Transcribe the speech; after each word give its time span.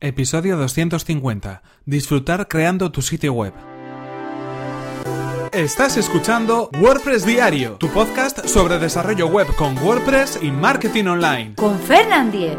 Episodio 0.00 0.58
250. 0.58 1.62
Disfrutar 1.86 2.48
creando 2.48 2.92
tu 2.92 3.00
sitio 3.00 3.32
web. 3.32 3.54
Estás 5.52 5.96
escuchando 5.96 6.68
WordPress 6.78 7.24
Diario, 7.24 7.76
tu 7.76 7.88
podcast 7.88 8.46
sobre 8.46 8.78
desarrollo 8.78 9.26
web 9.28 9.46
con 9.56 9.78
WordPress 9.78 10.40
y 10.42 10.50
marketing 10.50 11.06
online. 11.06 11.54
Con 11.54 11.78
Fernand 11.78 12.30
Diez. 12.30 12.58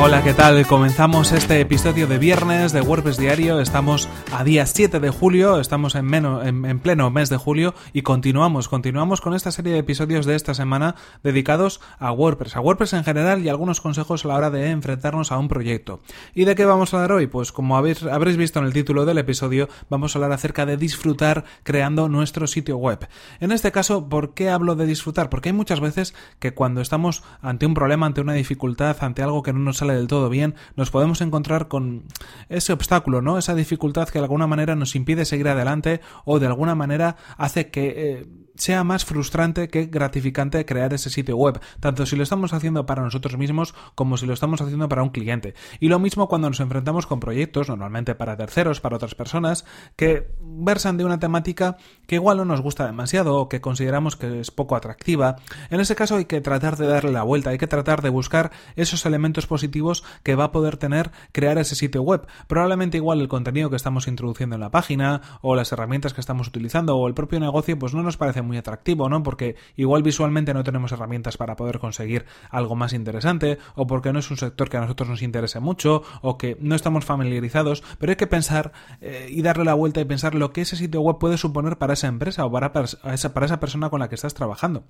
Hola, 0.00 0.22
¿qué 0.22 0.32
tal? 0.32 0.64
Comenzamos 0.64 1.32
este 1.32 1.60
episodio 1.60 2.06
de 2.06 2.18
viernes 2.18 2.72
de 2.72 2.80
WordPress 2.80 3.18
Diario. 3.18 3.58
Estamos 3.58 4.08
a 4.32 4.44
día 4.44 4.64
7 4.64 5.00
de 5.00 5.10
julio, 5.10 5.58
estamos 5.58 5.96
en, 5.96 6.14
en, 6.14 6.78
pleno 6.78 7.10
mes 7.10 7.30
de 7.30 7.36
julio 7.36 7.74
y 7.92 8.02
continuamos, 8.02 8.68
continuamos 8.68 9.20
con 9.20 9.34
esta 9.34 9.50
serie 9.50 9.72
de 9.72 9.80
episodios 9.80 10.24
de 10.24 10.36
esta 10.36 10.54
semana 10.54 10.94
dedicados 11.24 11.80
a 11.98 12.12
WordPress, 12.12 12.54
a 12.54 12.60
WordPress 12.60 12.92
en 12.92 13.02
general 13.02 13.44
y 13.44 13.48
algunos 13.48 13.80
consejos 13.80 14.24
a 14.24 14.28
la 14.28 14.36
hora 14.36 14.50
de 14.50 14.70
enfrentarnos 14.70 15.32
a 15.32 15.38
un 15.38 15.48
proyecto. 15.48 15.98
¿Y 16.32 16.44
de 16.44 16.54
qué 16.54 16.64
vamos 16.64 16.94
a 16.94 16.98
hablar 16.98 17.18
hoy? 17.18 17.26
Pues 17.26 17.50
como 17.50 17.76
habréis 17.76 18.36
visto 18.36 18.60
en 18.60 18.66
el 18.66 18.72
título 18.72 19.04
del 19.04 19.18
episodio, 19.18 19.68
vamos 19.90 20.14
a 20.14 20.18
hablar 20.20 20.30
acerca 20.30 20.64
de 20.64 20.76
disfrutar 20.76 21.42
creando 21.64 22.08
nuestro 22.08 22.46
sitio 22.46 22.76
web. 22.76 23.08
En 23.40 23.50
este 23.50 23.72
caso, 23.72 24.08
¿por 24.08 24.32
qué 24.32 24.48
hablo 24.48 24.76
de 24.76 24.86
disfrutar? 24.86 25.28
Porque 25.28 25.48
hay 25.48 25.54
muchas 25.54 25.80
veces 25.80 26.14
que 26.38 26.54
cuando 26.54 26.82
estamos 26.82 27.24
ante 27.42 27.66
un 27.66 27.74
problema, 27.74 28.06
ante 28.06 28.20
una 28.20 28.34
dificultad, 28.34 28.96
ante 29.00 29.24
algo 29.24 29.42
que 29.42 29.52
no 29.52 29.58
nos 29.58 29.78
sale 29.78 29.87
del 29.94 30.06
todo 30.06 30.28
bien, 30.28 30.54
nos 30.76 30.90
podemos 30.90 31.20
encontrar 31.20 31.68
con 31.68 32.04
ese 32.48 32.72
obstáculo, 32.72 33.22
¿no? 33.22 33.38
Esa 33.38 33.54
dificultad 33.54 34.08
que 34.08 34.18
de 34.18 34.24
alguna 34.24 34.46
manera 34.46 34.74
nos 34.74 34.94
impide 34.94 35.24
seguir 35.24 35.48
adelante 35.48 36.00
o 36.24 36.38
de 36.38 36.46
alguna 36.46 36.74
manera 36.74 37.16
hace 37.36 37.70
que 37.70 37.94
eh, 37.96 38.26
sea 38.58 38.84
más 38.84 39.04
frustrante 39.04 39.68
que 39.68 39.86
gratificante 39.86 40.66
crear 40.66 40.92
ese 40.92 41.10
sitio 41.10 41.36
web, 41.36 41.60
tanto 41.80 42.04
si 42.04 42.16
lo 42.16 42.22
estamos 42.22 42.52
haciendo 42.52 42.84
para 42.86 43.02
nosotros 43.02 43.38
mismos 43.38 43.74
como 43.94 44.16
si 44.16 44.26
lo 44.26 44.34
estamos 44.34 44.60
haciendo 44.60 44.88
para 44.88 45.02
un 45.02 45.10
cliente. 45.10 45.54
Y 45.80 45.88
lo 45.88 45.98
mismo 45.98 46.28
cuando 46.28 46.48
nos 46.48 46.60
enfrentamos 46.60 47.06
con 47.06 47.20
proyectos, 47.20 47.68
normalmente 47.68 48.14
para 48.14 48.36
terceros, 48.36 48.80
para 48.80 48.96
otras 48.96 49.14
personas, 49.14 49.64
que 49.96 50.32
versan 50.40 50.96
de 50.96 51.04
una 51.04 51.20
temática 51.20 51.76
que 52.06 52.16
igual 52.16 52.38
no 52.38 52.44
nos 52.44 52.60
gusta 52.60 52.86
demasiado 52.86 53.36
o 53.36 53.48
que 53.48 53.60
consideramos 53.60 54.16
que 54.16 54.40
es 54.40 54.50
poco 54.50 54.76
atractiva. 54.76 55.36
En 55.70 55.80
ese 55.80 55.94
caso 55.94 56.16
hay 56.16 56.24
que 56.24 56.40
tratar 56.40 56.76
de 56.76 56.88
darle 56.88 57.12
la 57.12 57.22
vuelta, 57.22 57.50
hay 57.50 57.58
que 57.58 57.66
tratar 57.68 58.02
de 58.02 58.10
buscar 58.10 58.50
esos 58.74 59.06
elementos 59.06 59.46
positivos 59.46 59.77
que 60.22 60.34
va 60.34 60.44
a 60.44 60.52
poder 60.52 60.76
tener 60.76 61.10
crear 61.32 61.58
ese 61.58 61.74
sitio 61.74 62.02
web. 62.02 62.26
Probablemente 62.46 62.96
igual 62.96 63.20
el 63.20 63.28
contenido 63.28 63.70
que 63.70 63.76
estamos 63.76 64.08
introduciendo 64.08 64.56
en 64.56 64.60
la 64.60 64.70
página 64.70 65.22
o 65.42 65.54
las 65.54 65.72
herramientas 65.72 66.14
que 66.14 66.20
estamos 66.20 66.48
utilizando 66.48 66.96
o 66.96 67.08
el 67.08 67.14
propio 67.14 67.40
negocio 67.40 67.78
pues 67.78 67.94
no 67.94 68.02
nos 68.02 68.16
parece 68.16 68.42
muy 68.42 68.56
atractivo, 68.56 69.08
¿no? 69.08 69.22
Porque 69.22 69.56
igual 69.76 70.02
visualmente 70.02 70.54
no 70.54 70.64
tenemos 70.64 70.92
herramientas 70.92 71.36
para 71.36 71.56
poder 71.56 71.78
conseguir 71.78 72.26
algo 72.50 72.76
más 72.76 72.92
interesante, 72.92 73.58
o 73.74 73.86
porque 73.86 74.12
no 74.12 74.18
es 74.18 74.30
un 74.30 74.36
sector 74.36 74.68
que 74.68 74.76
a 74.76 74.80
nosotros 74.80 75.08
nos 75.08 75.22
interese 75.22 75.60
mucho, 75.60 76.02
o 76.22 76.38
que 76.38 76.56
no 76.60 76.74
estamos 76.74 77.04
familiarizados, 77.04 77.82
pero 77.98 78.10
hay 78.10 78.16
que 78.16 78.26
pensar 78.26 78.72
eh, 79.00 79.28
y 79.30 79.42
darle 79.42 79.64
la 79.64 79.74
vuelta 79.74 80.00
y 80.00 80.04
pensar 80.04 80.34
lo 80.34 80.52
que 80.52 80.62
ese 80.62 80.76
sitio 80.76 81.00
web 81.00 81.18
puede 81.18 81.38
suponer 81.38 81.78
para 81.78 81.94
esa 81.94 82.08
empresa 82.08 82.44
o 82.44 82.50
para, 82.50 82.72
para 82.72 83.14
esa 83.14 83.60
persona 83.60 83.90
con 83.90 84.00
la 84.00 84.08
que 84.08 84.14
estás 84.14 84.34
trabajando. 84.34 84.84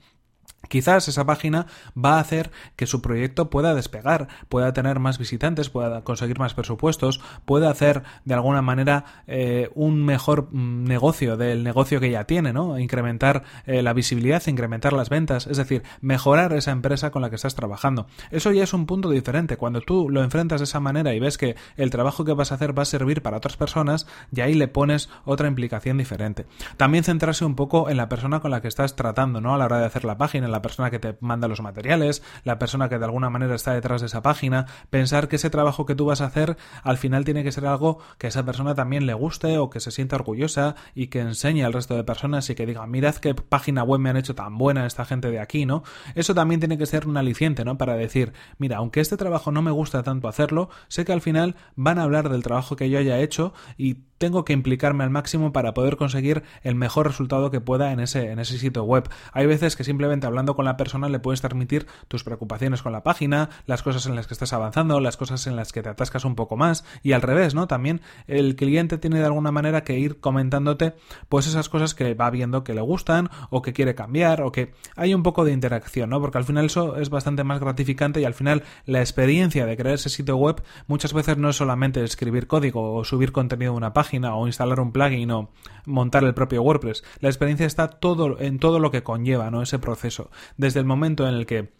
Quizás 0.68 1.08
esa 1.08 1.24
página 1.24 1.66
va 1.96 2.16
a 2.16 2.20
hacer 2.20 2.50
que 2.76 2.86
su 2.86 3.00
proyecto 3.00 3.48
pueda 3.48 3.74
despegar, 3.74 4.28
pueda 4.48 4.72
tener 4.72 4.98
más 4.98 5.18
visitantes, 5.18 5.70
pueda 5.70 6.02
conseguir 6.02 6.38
más 6.38 6.52
presupuestos, 6.54 7.20
pueda 7.46 7.70
hacer 7.70 8.02
de 8.24 8.34
alguna 8.34 8.60
manera 8.60 9.04
eh, 9.26 9.70
un 9.74 10.04
mejor 10.04 10.48
mm, 10.52 10.84
negocio 10.84 11.36
del 11.36 11.64
negocio 11.64 12.00
que 12.00 12.10
ya 12.10 12.24
tiene, 12.24 12.52
¿no? 12.52 12.78
Incrementar 12.78 13.44
eh, 13.66 13.82
la 13.82 13.94
visibilidad, 13.94 14.46
incrementar 14.46 14.92
las 14.92 15.08
ventas, 15.08 15.46
es 15.46 15.56
decir, 15.56 15.82
mejorar 16.02 16.52
esa 16.52 16.70
empresa 16.70 17.10
con 17.10 17.22
la 17.22 17.30
que 17.30 17.36
estás 17.36 17.54
trabajando. 17.54 18.06
Eso 18.30 18.52
ya 18.52 18.64
es 18.64 18.74
un 18.74 18.84
punto 18.84 19.08
diferente. 19.08 19.56
Cuando 19.56 19.80
tú 19.80 20.10
lo 20.10 20.22
enfrentas 20.22 20.60
de 20.60 20.64
esa 20.64 20.80
manera 20.80 21.14
y 21.14 21.20
ves 21.20 21.38
que 21.38 21.56
el 21.76 21.90
trabajo 21.90 22.24
que 22.24 22.34
vas 22.34 22.52
a 22.52 22.56
hacer 22.56 22.76
va 22.76 22.82
a 22.82 22.86
servir 22.86 23.22
para 23.22 23.38
otras 23.38 23.56
personas, 23.56 24.06
y 24.34 24.42
ahí 24.42 24.54
le 24.54 24.68
pones 24.68 25.08
otra 25.24 25.48
implicación 25.48 25.96
diferente. 25.96 26.46
También 26.76 27.04
centrarse 27.04 27.44
un 27.44 27.54
poco 27.54 27.88
en 27.88 27.96
la 27.96 28.08
persona 28.08 28.40
con 28.40 28.50
la 28.50 28.60
que 28.60 28.68
estás 28.68 28.96
tratando, 28.96 29.40
¿no? 29.40 29.54
A 29.54 29.58
la 29.58 29.64
hora 29.64 29.78
de 29.78 29.86
hacer 29.86 30.04
la 30.04 30.18
página 30.18 30.37
la 30.46 30.62
persona 30.62 30.90
que 30.90 31.00
te 31.00 31.16
manda 31.20 31.48
los 31.48 31.60
materiales, 31.60 32.22
la 32.44 32.58
persona 32.58 32.88
que 32.88 32.98
de 32.98 33.04
alguna 33.04 33.30
manera 33.30 33.54
está 33.54 33.74
detrás 33.74 34.00
de 34.00 34.06
esa 34.06 34.22
página, 34.22 34.66
pensar 34.90 35.28
que 35.28 35.36
ese 35.36 35.50
trabajo 35.50 35.86
que 35.86 35.94
tú 35.94 36.06
vas 36.06 36.20
a 36.20 36.26
hacer 36.26 36.56
al 36.82 36.98
final 36.98 37.24
tiene 37.24 37.42
que 37.42 37.50
ser 37.50 37.66
algo 37.66 37.98
que 38.18 38.26
a 38.26 38.30
esa 38.30 38.44
persona 38.44 38.74
también 38.74 39.06
le 39.06 39.14
guste 39.14 39.58
o 39.58 39.70
que 39.70 39.80
se 39.80 39.90
sienta 39.90 40.16
orgullosa 40.16 40.76
y 40.94 41.08
que 41.08 41.20
enseñe 41.20 41.64
al 41.64 41.72
resto 41.72 41.96
de 41.96 42.04
personas 42.04 42.48
y 42.50 42.54
que 42.54 42.66
diga, 42.66 42.86
mirad 42.86 43.16
qué 43.16 43.34
página 43.34 43.82
web 43.82 44.00
me 44.00 44.10
han 44.10 44.16
hecho 44.16 44.34
tan 44.34 44.58
buena 44.58 44.86
esta 44.86 45.04
gente 45.04 45.30
de 45.30 45.40
aquí, 45.40 45.66
¿no? 45.66 45.82
Eso 46.14 46.34
también 46.34 46.60
tiene 46.60 46.78
que 46.78 46.86
ser 46.86 47.08
un 47.08 47.16
aliciente, 47.16 47.64
¿no? 47.64 47.78
Para 47.78 47.96
decir, 47.96 48.32
mira, 48.58 48.76
aunque 48.76 49.00
este 49.00 49.16
trabajo 49.16 49.50
no 49.50 49.62
me 49.62 49.70
gusta 49.70 50.02
tanto 50.02 50.28
hacerlo, 50.28 50.68
sé 50.88 51.04
que 51.04 51.12
al 51.12 51.20
final 51.20 51.56
van 51.74 51.98
a 51.98 52.02
hablar 52.02 52.28
del 52.28 52.42
trabajo 52.42 52.76
que 52.76 52.90
yo 52.90 52.98
haya 52.98 53.18
hecho 53.18 53.52
y 53.76 53.94
tengo 54.18 54.44
que 54.44 54.52
implicarme 54.52 55.04
al 55.04 55.10
máximo 55.10 55.52
para 55.52 55.74
poder 55.74 55.96
conseguir 55.96 56.42
el 56.62 56.74
mejor 56.74 57.06
resultado 57.06 57.50
que 57.50 57.60
pueda 57.60 57.92
en 57.92 58.00
ese, 58.00 58.30
en 58.30 58.38
ese 58.38 58.58
sitio 58.58 58.82
web. 58.82 59.08
Hay 59.32 59.46
veces 59.46 59.76
que 59.76 59.84
simplemente 59.84 60.26
hablando 60.26 60.56
con 60.56 60.64
la 60.64 60.76
persona 60.76 61.08
le 61.08 61.20
puedes 61.20 61.40
transmitir 61.40 61.86
tus 62.08 62.24
preocupaciones 62.24 62.82
con 62.82 62.92
la 62.92 63.02
página, 63.02 63.48
las 63.66 63.82
cosas 63.82 64.06
en 64.06 64.16
las 64.16 64.26
que 64.26 64.34
estás 64.34 64.52
avanzando, 64.52 65.00
las 65.00 65.16
cosas 65.16 65.46
en 65.46 65.56
las 65.56 65.72
que 65.72 65.82
te 65.82 65.88
atascas 65.88 66.24
un 66.24 66.34
poco 66.34 66.56
más 66.56 66.84
y 67.02 67.12
al 67.12 67.22
revés, 67.22 67.54
¿no? 67.54 67.66
También 67.68 68.00
el 68.26 68.56
cliente 68.56 68.98
tiene 68.98 69.20
de 69.20 69.24
alguna 69.24 69.52
manera 69.52 69.84
que 69.84 69.98
ir 69.98 70.20
comentándote 70.20 70.94
pues 71.28 71.46
esas 71.46 71.68
cosas 71.68 71.94
que 71.94 72.14
va 72.14 72.30
viendo 72.30 72.64
que 72.64 72.74
le 72.74 72.80
gustan 72.80 73.30
o 73.50 73.62
que 73.62 73.72
quiere 73.72 73.94
cambiar 73.94 74.42
o 74.42 74.52
que 74.52 74.72
hay 74.96 75.14
un 75.14 75.22
poco 75.22 75.44
de 75.44 75.52
interacción, 75.52 76.10
¿no? 76.10 76.20
Porque 76.20 76.38
al 76.38 76.44
final 76.44 76.66
eso 76.66 76.96
es 76.96 77.08
bastante 77.10 77.44
más 77.44 77.60
gratificante 77.60 78.20
y 78.20 78.24
al 78.24 78.34
final 78.34 78.64
la 78.84 79.00
experiencia 79.00 79.64
de 79.64 79.76
crear 79.76 79.94
ese 79.94 80.08
sitio 80.08 80.36
web 80.36 80.62
muchas 80.88 81.12
veces 81.12 81.38
no 81.38 81.50
es 81.50 81.56
solamente 81.56 82.02
escribir 82.02 82.46
código 82.46 82.94
o 82.94 83.04
subir 83.04 83.32
contenido 83.32 83.72
de 83.72 83.76
una 83.76 83.92
página 83.92 84.07
o 84.12 84.46
instalar 84.46 84.80
un 84.80 84.92
plugin 84.92 85.30
o 85.30 85.50
montar 85.86 86.24
el 86.24 86.34
propio 86.34 86.62
WordPress. 86.62 87.04
La 87.20 87.28
experiencia 87.28 87.66
está 87.66 87.88
todo 87.88 88.38
en 88.40 88.58
todo 88.58 88.78
lo 88.78 88.90
que 88.90 89.02
conlleva, 89.02 89.50
¿no? 89.50 89.62
Ese 89.62 89.78
proceso. 89.78 90.30
Desde 90.56 90.80
el 90.80 90.86
momento 90.86 91.28
en 91.28 91.34
el 91.34 91.46
que 91.46 91.77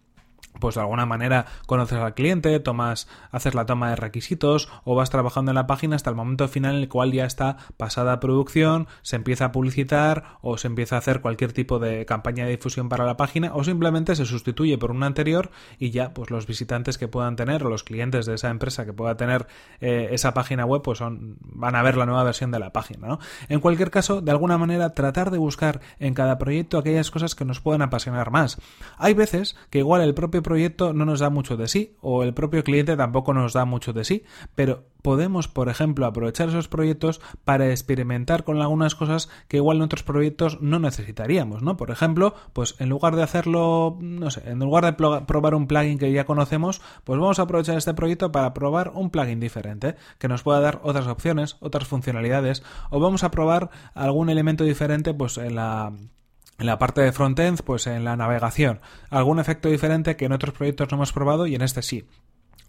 pues 0.61 0.75
de 0.75 0.81
alguna 0.81 1.07
manera 1.07 1.47
conoces 1.67 1.99
al 1.99 2.15
cliente, 2.15 2.59
tomas, 2.61 3.09
haces 3.31 3.55
la 3.55 3.67
toma 3.67 3.91
de 3.91 3.97
requisitos 3.97 4.69
o 4.85 4.95
vas 4.95 5.11
trabajando 5.11 5.51
en 5.51 5.57
la 5.57 5.67
página 5.67 5.97
hasta 5.97 6.11
el 6.11 6.17
momento 6.17 6.49
final 6.49 6.77
en 6.77 6.83
el 6.83 6.89
cual 6.89 7.13
ya 7.13 7.25
está 7.25 7.57
pasada 7.77 8.21
producción, 8.21 8.89
se 9.03 9.17
empieza 9.17 9.47
a 9.47 9.53
publicitar 9.53 10.39
o 10.41 10.59
se 10.59 10.67
empieza 10.67 10.97
a 10.97 10.99
hacer 10.99 11.21
cualquier 11.21 11.53
tipo 11.53 11.79
de 11.79 12.07
campaña 12.07 12.45
de 12.45 12.53
difusión 12.53 12.89
para 12.89 13.05
la 13.05 13.17
página 13.17 13.53
o 13.55 13.65
simplemente 13.65 14.17
se 14.17 14.25
sustituye 14.25 14.79
por 14.79 14.91
una 14.91 15.07
anterior 15.07 15.51
y 15.79 15.91
ya 15.91 16.15
pues 16.15 16.31
los 16.31 16.47
visitantes 16.47 16.99
que 16.99 17.09
puedan 17.09 17.37
tener 17.37 17.65
o 17.65 17.71
los 17.71 17.85
clientes 17.85 18.27
de 18.27 18.35
esa 18.35 18.51
empresa 18.51 18.85
que 18.85 18.93
pueda 18.93 19.17
tener 19.17 19.47
eh, 19.81 20.09
esa 20.13 20.35
página 20.35 20.65
web 20.65 20.83
pues 20.83 20.99
son, 20.99 21.37
van 21.41 21.75
a 21.75 21.83
ver 21.83 21.97
la 21.97 22.07
nueva 22.07 22.25
versión 22.25 22.51
de 22.51 22.59
la 22.59 22.73
página. 22.73 23.09
¿no? 23.09 23.19
En 23.49 23.61
cualquier 23.61 23.91
caso, 23.91 24.21
de 24.21 24.31
alguna 24.31 24.59
manera 24.59 24.95
tratar 24.95 25.31
de 25.31 25.39
buscar 25.39 25.81
en 25.99 26.15
cada 26.15 26.39
proyecto 26.39 26.79
aquellas 26.79 27.11
cosas 27.11 27.35
que 27.35 27.45
nos 27.45 27.61
puedan 27.61 27.83
apasionar 27.83 28.31
más. 28.31 28.59
Hay 28.97 29.15
veces 29.15 29.57
que 29.71 29.79
igual 29.79 30.03
el 30.03 30.15
propio 30.15 30.43
proyecto 30.49 30.95
no 30.95 31.05
nos 31.05 31.21
da 31.21 31.29
mucho 31.29 31.59
de 31.59 31.69
sí 31.69 31.95
o 32.01 32.23
el 32.23 32.33
propio 32.33 32.65
cliente 32.65 32.97
tampoco 32.97 33.35
nos 33.35 33.53
da 33.53 33.67
mucho 33.67 33.93
de 33.93 34.05
sí, 34.05 34.25
pero 34.55 34.87
podemos, 35.03 35.47
por 35.47 35.69
ejemplo, 35.69 36.07
aprovechar 36.07 36.49
esos 36.49 36.69
proyectos 36.69 37.21
para 37.45 37.69
experimentar 37.69 38.45
con 38.45 38.59
algunas 38.63 38.95
cosas 38.95 39.29
que 39.47 39.59
igual 39.59 39.77
en 39.77 39.83
otros 39.83 40.03
proyectos 40.03 40.63
no 40.63 40.79
necesitaríamos, 40.79 41.63
¿no? 41.63 41.77
Por 41.77 41.91
ejemplo, 41.91 42.35
pues 42.55 42.77
en 42.79 42.89
lugar 42.89 43.15
de 43.15 43.23
hacerlo, 43.23 43.99
no 44.01 44.31
sé, 44.31 44.49
en 44.49 44.59
lugar 44.59 44.87
de 44.87 44.95
probar 44.95 45.55
un 45.55 45.67
plugin 45.67 45.99
que 45.99 46.13
ya 46.13 46.25
conocemos, 46.25 46.81
pues 47.05 47.21
vamos 47.21 47.39
a 47.39 47.43
aprovechar 47.43 47.77
este 47.77 47.93
proyecto 47.93 48.33
para 48.33 48.55
probar 48.55 48.93
un 48.95 49.11
plugin 49.11 49.41
diferente 49.41 49.97
que 50.19 50.29
nos 50.29 50.43
pueda 50.43 50.61
dar 50.61 50.81
otras 50.83 51.07
opciones, 51.09 51.59
otras 51.61 51.87
funcionalidades 51.87 52.63
o 52.89 53.01
vamos 53.01 53.23
a 53.23 53.31
probar 53.31 53.69
algún 53.93 54.31
elemento 54.31 54.65
diferente 54.65 55.13
pues 55.13 55.37
en 55.37 55.57
la 55.57 55.93
en 56.59 56.67
la 56.67 56.79
parte 56.79 57.01
de 57.01 57.13
frontend, 57.13 57.62
pues 57.62 57.87
en 57.87 58.05
la 58.05 58.17
navegación, 58.17 58.81
algún 59.11 59.38
efecto 59.38 59.69
diferente 59.69 60.17
que 60.17 60.25
en 60.27 60.32
otros 60.32 60.55
proyectos 60.55 60.91
no 60.91 60.97
hemos 60.97 61.12
probado 61.12 61.47
y 61.47 61.55
en 61.55 61.62
este 61.62 61.82
sí 61.82 62.05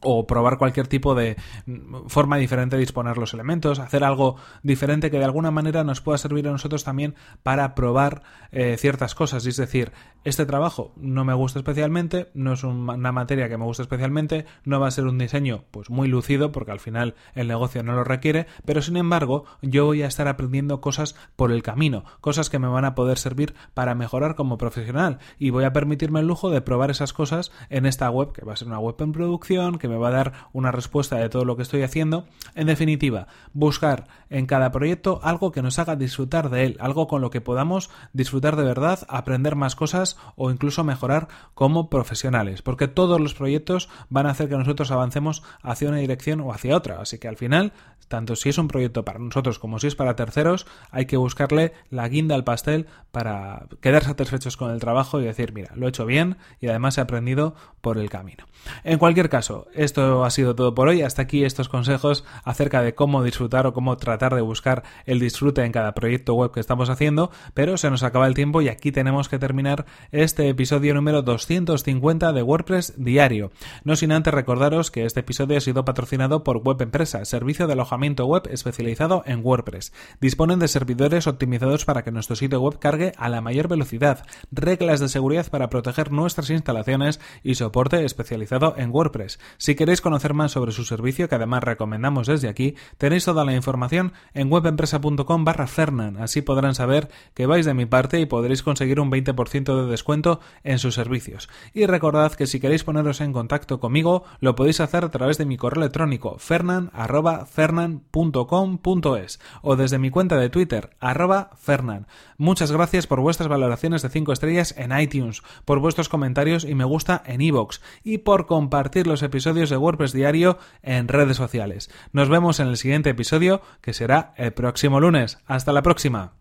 o 0.01 0.25
probar 0.25 0.57
cualquier 0.57 0.87
tipo 0.87 1.15
de 1.15 1.35
mm, 1.65 2.07
forma 2.07 2.37
diferente 2.37 2.75
de 2.75 2.81
disponer 2.81 3.17
los 3.17 3.33
elementos, 3.33 3.79
hacer 3.79 4.03
algo 4.03 4.37
diferente 4.63 5.11
que 5.11 5.19
de 5.19 5.25
alguna 5.25 5.51
manera 5.51 5.83
nos 5.83 6.01
pueda 6.01 6.17
servir 6.17 6.47
a 6.47 6.51
nosotros 6.51 6.83
también 6.83 7.15
para 7.43 7.75
probar 7.75 8.23
eh, 8.51 8.77
ciertas 8.77 9.13
cosas. 9.15 9.45
Es 9.45 9.57
decir, 9.57 9.91
este 10.23 10.45
trabajo 10.45 10.91
no 10.97 11.23
me 11.23 11.33
gusta 11.33 11.59
especialmente, 11.59 12.29
no 12.33 12.53
es 12.53 12.63
una 12.63 13.11
materia 13.11 13.47
que 13.47 13.57
me 13.57 13.63
gusta 13.63 13.83
especialmente, 13.83 14.45
no 14.65 14.79
va 14.79 14.87
a 14.87 14.91
ser 14.91 15.05
un 15.05 15.17
diseño 15.17 15.63
pues 15.71 15.89
muy 15.89 16.07
lucido 16.07 16.51
porque 16.51 16.71
al 16.71 16.79
final 16.79 17.15
el 17.35 17.47
negocio 17.47 17.83
no 17.83 17.93
lo 17.93 18.03
requiere, 18.03 18.47
pero 18.65 18.81
sin 18.81 18.97
embargo 18.97 19.45
yo 19.61 19.85
voy 19.85 20.03
a 20.03 20.07
estar 20.07 20.27
aprendiendo 20.27 20.81
cosas 20.81 21.15
por 21.35 21.51
el 21.51 21.63
camino, 21.63 22.03
cosas 22.21 22.49
que 22.49 22.59
me 22.59 22.67
van 22.67 22.85
a 22.85 22.95
poder 22.95 23.17
servir 23.17 23.55
para 23.73 23.95
mejorar 23.95 24.35
como 24.35 24.57
profesional 24.57 25.19
y 25.37 25.51
voy 25.51 25.63
a 25.63 25.73
permitirme 25.73 26.19
el 26.19 26.27
lujo 26.27 26.49
de 26.49 26.61
probar 26.61 26.91
esas 26.91 27.13
cosas 27.13 27.51
en 27.69 27.85
esta 27.85 28.09
web 28.09 28.33
que 28.33 28.45
va 28.45 28.53
a 28.53 28.57
ser 28.57 28.67
una 28.67 28.79
web 28.79 28.95
en 28.99 29.13
producción, 29.13 29.77
que 29.77 29.87
me 29.87 29.97
va 29.97 30.09
a 30.09 30.11
dar 30.11 30.33
una 30.53 30.71
respuesta 30.71 31.15
de 31.17 31.29
todo 31.29 31.45
lo 31.45 31.55
que 31.55 31.63
estoy 31.63 31.83
haciendo. 31.83 32.25
En 32.55 32.67
definitiva, 32.67 33.27
buscar 33.53 34.07
en 34.29 34.45
cada 34.45 34.71
proyecto 34.71 35.19
algo 35.23 35.51
que 35.51 35.61
nos 35.61 35.79
haga 35.79 35.95
disfrutar 35.95 36.49
de 36.49 36.65
él, 36.65 36.77
algo 36.79 37.07
con 37.07 37.21
lo 37.21 37.29
que 37.29 37.41
podamos 37.41 37.89
disfrutar 38.13 38.55
de 38.55 38.63
verdad, 38.63 38.99
aprender 39.07 39.55
más 39.55 39.75
cosas 39.75 40.08
o 40.35 40.51
incluso 40.51 40.83
mejorar 40.83 41.27
como 41.53 41.89
profesionales, 41.89 42.61
porque 42.61 42.87
todos 42.87 43.19
los 43.19 43.33
proyectos 43.33 43.89
van 44.09 44.25
a 44.25 44.31
hacer 44.31 44.49
que 44.49 44.57
nosotros 44.57 44.91
avancemos 44.91 45.43
hacia 45.61 45.89
una 45.89 45.97
dirección 45.97 46.41
o 46.41 46.53
hacia 46.53 46.75
otra. 46.75 47.01
Así 47.01 47.19
que 47.19 47.27
al 47.27 47.37
final, 47.37 47.73
tanto 48.07 48.35
si 48.35 48.49
es 48.49 48.57
un 48.57 48.67
proyecto 48.67 49.05
para 49.05 49.19
nosotros 49.19 49.59
como 49.59 49.79
si 49.79 49.87
es 49.87 49.95
para 49.95 50.15
terceros, 50.15 50.65
hay 50.91 51.05
que 51.05 51.17
buscarle 51.17 51.73
la 51.89 52.07
guinda 52.07 52.35
al 52.35 52.43
pastel 52.43 52.87
para 53.11 53.67
quedar 53.81 54.03
satisfechos 54.03 54.57
con 54.57 54.71
el 54.71 54.79
trabajo 54.79 55.19
y 55.19 55.25
decir, 55.25 55.53
mira, 55.53 55.71
lo 55.75 55.85
he 55.85 55.89
hecho 55.89 56.05
bien 56.05 56.37
y 56.59 56.67
además 56.67 56.97
he 56.97 57.01
aprendido 57.01 57.55
por 57.81 57.97
el 57.97 58.09
camino. 58.09 58.45
En 58.83 58.99
cualquier 58.99 59.29
caso, 59.29 59.67
esto 59.73 60.25
ha 60.25 60.29
sido 60.29 60.55
todo 60.55 60.75
por 60.75 60.87
hoy. 60.87 61.01
Hasta 61.01 61.21
aquí 61.21 61.43
estos 61.43 61.69
consejos 61.69 62.25
acerca 62.43 62.81
de 62.81 62.93
cómo 62.93 63.23
disfrutar 63.23 63.65
o 63.67 63.73
cómo 63.73 63.97
tratar 63.97 64.35
de 64.35 64.41
buscar 64.41 64.83
el 65.05 65.19
disfrute 65.19 65.63
en 65.63 65.71
cada 65.71 65.93
proyecto 65.93 66.33
web 66.33 66.51
que 66.51 66.59
estamos 66.59 66.89
haciendo, 66.89 67.31
pero 67.53 67.77
se 67.77 67.89
nos 67.89 68.03
acaba 68.03 68.27
el 68.27 68.33
tiempo 68.33 68.61
y 68.61 68.69
aquí 68.69 68.91
tenemos 68.91 69.29
que 69.29 69.39
terminar 69.39 69.85
este 70.11 70.49
episodio 70.49 70.93
número 70.93 71.21
250 71.21 72.33
de 72.33 72.43
WordPress 72.43 72.93
Diario. 72.97 73.51
No 73.83 73.95
sin 73.95 74.11
antes 74.11 74.33
recordaros 74.33 74.91
que 74.91 75.05
este 75.05 75.21
episodio 75.21 75.57
ha 75.57 75.61
sido 75.61 75.85
patrocinado 75.85 76.43
por 76.43 76.57
Web 76.57 76.81
Empresa, 76.81 77.25
servicio 77.25 77.67
de 77.67 77.73
alojamiento 77.73 78.25
web 78.25 78.43
especializado 78.51 79.23
en 79.25 79.45
WordPress. 79.45 79.93
Disponen 80.21 80.59
de 80.59 80.67
servidores 80.67 81.27
optimizados 81.27 81.85
para 81.85 82.03
que 82.03 82.11
nuestro 82.11 82.35
sitio 82.35 82.61
web 82.61 82.79
cargue 82.79 83.13
a 83.17 83.29
la 83.29 83.41
mayor 83.41 83.67
velocidad, 83.67 84.25
reglas 84.51 84.99
de 84.99 85.09
seguridad 85.09 85.47
para 85.49 85.69
proteger 85.69 86.11
nuestras 86.11 86.49
instalaciones 86.49 87.19
y 87.43 87.55
soporte 87.55 88.03
especializado 88.05 88.75
en 88.77 88.91
WordPress. 88.91 89.39
Si 89.57 89.75
queréis 89.75 90.01
conocer 90.01 90.33
más 90.33 90.51
sobre 90.51 90.71
su 90.71 90.83
servicio, 90.85 91.29
que 91.29 91.35
además 91.35 91.63
recomendamos 91.63 92.27
desde 92.27 92.49
aquí, 92.49 92.75
tenéis 92.97 93.25
toda 93.25 93.45
la 93.45 93.53
información 93.53 94.13
en 94.33 94.51
webempresa.com 94.51 95.45
barra 95.45 95.67
Fernan. 95.67 96.17
Así 96.17 96.41
podrán 96.41 96.75
saber 96.75 97.09
que 97.33 97.45
vais 97.45 97.65
de 97.65 97.73
mi 97.73 97.85
parte 97.85 98.19
y 98.19 98.25
podréis 98.25 98.63
conseguir 98.63 98.99
un 98.99 99.11
20% 99.11 99.85
de 99.85 99.88
descuento 99.89 100.39
en 100.63 100.79
sus 100.79 100.95
servicios. 100.95 101.49
Y 101.73 101.85
recordad 101.85 102.33
que 102.33 102.47
si 102.47 102.59
queréis 102.59 102.83
poneros 102.83 103.21
en 103.21 103.33
contacto 103.33 103.79
conmigo, 103.79 104.23
lo 104.39 104.55
podéis 104.55 104.79
hacer 104.79 105.03
a 105.03 105.11
través 105.11 105.37
de 105.37 105.45
mi 105.45 105.57
correo 105.57 105.83
electrónico 105.83 106.37
fernan.fernan.com.es 106.39 109.39
o 109.61 109.75
desde 109.75 109.99
mi 109.99 110.09
cuenta 110.09 110.37
de 110.37 110.49
Twitter 110.49 110.95
arroba 110.99 111.51
fernan. 111.57 112.07
Muchas 112.37 112.71
gracias 112.71 113.07
por 113.07 113.19
vuestras 113.19 113.49
valoraciones 113.49 114.01
de 114.01 114.09
5 114.09 114.31
estrellas 114.31 114.73
en 114.77 114.97
iTunes, 114.97 115.41
por 115.65 115.79
vuestros 115.79 116.09
comentarios 116.09 116.63
y 116.63 116.75
me 116.75 116.85
gusta 116.85 117.21
en 117.25 117.41
iVoox 117.41 117.79
y 118.03 118.19
por 118.19 118.45
compartir 118.45 119.07
los 119.07 119.23
episodios 119.23 119.69
de 119.69 119.77
WordPress 119.77 120.13
Diario 120.13 120.57
en 120.81 121.07
redes 121.07 121.37
sociales. 121.37 121.89
Nos 122.13 122.29
vemos 122.29 122.59
en 122.59 122.67
el 122.67 122.77
siguiente 122.77 123.09
episodio 123.09 123.61
que 123.81 123.93
será 123.93 124.33
el 124.37 124.53
próximo 124.53 124.99
lunes. 124.99 125.39
Hasta 125.45 125.73
la 125.73 125.81
próxima. 125.81 126.38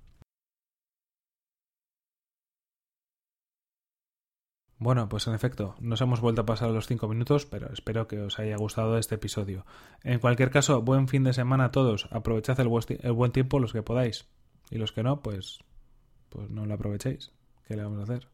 Bueno, 4.80 5.08
pues 5.08 5.26
en 5.26 5.34
efecto, 5.34 5.74
nos 5.80 6.00
hemos 6.00 6.20
vuelto 6.20 6.42
a 6.42 6.46
pasar 6.46 6.70
los 6.70 6.86
5 6.86 7.08
minutos, 7.08 7.46
pero 7.46 7.72
espero 7.72 8.06
que 8.06 8.20
os 8.20 8.38
haya 8.38 8.56
gustado 8.56 8.96
este 8.96 9.16
episodio. 9.16 9.66
En 10.04 10.20
cualquier 10.20 10.50
caso, 10.50 10.82
buen 10.82 11.08
fin 11.08 11.24
de 11.24 11.32
semana 11.32 11.66
a 11.66 11.70
todos. 11.72 12.08
Aprovechad 12.12 12.60
el, 12.60 12.68
buen 12.68 13.32
tiempo 13.32 13.58
los 13.58 13.72
que 13.72 13.82
podáis. 13.82 14.28
Y 14.70 14.78
los 14.78 14.92
que 14.92 15.02
no, 15.02 15.20
pues, 15.20 15.58
pues 16.28 16.48
no 16.50 16.64
lo 16.64 16.74
aprovechéis. 16.74 17.32
¿Qué 17.66 17.74
le 17.74 17.82
vamos 17.82 17.98
a 17.98 18.02
hacer? 18.04 18.28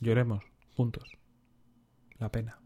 Lloremos, 0.00 0.44
juntos. 0.74 1.16
La 2.18 2.32
pena. 2.32 2.58